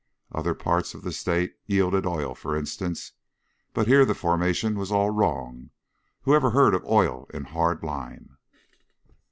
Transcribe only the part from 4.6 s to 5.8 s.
was all wrong.